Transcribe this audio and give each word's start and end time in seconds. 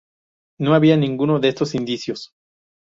No 0.59 0.73
había 0.73 0.97
ninguno 0.97 1.37
de 1.39 1.49
estos 1.49 1.75
indicios. 1.75 2.33